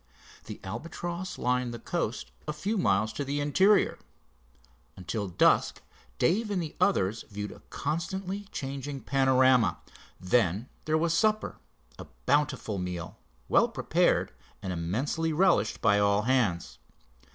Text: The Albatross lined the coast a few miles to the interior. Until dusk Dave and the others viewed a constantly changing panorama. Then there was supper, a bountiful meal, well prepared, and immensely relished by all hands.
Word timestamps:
The 0.45 0.59
Albatross 0.63 1.37
lined 1.37 1.75
the 1.75 1.77
coast 1.77 2.31
a 2.47 2.53
few 2.53 2.75
miles 2.75 3.13
to 3.13 3.23
the 3.23 3.39
interior. 3.39 3.99
Until 4.97 5.27
dusk 5.27 5.83
Dave 6.17 6.49
and 6.49 6.59
the 6.59 6.75
others 6.81 7.21
viewed 7.29 7.51
a 7.51 7.59
constantly 7.69 8.45
changing 8.45 9.01
panorama. 9.01 9.77
Then 10.19 10.69
there 10.85 10.97
was 10.97 11.13
supper, 11.13 11.59
a 11.99 12.07
bountiful 12.25 12.79
meal, 12.79 13.19
well 13.47 13.67
prepared, 13.69 14.31
and 14.63 14.73
immensely 14.73 15.31
relished 15.33 15.81
by 15.81 15.99
all 15.99 16.23
hands. 16.23 16.79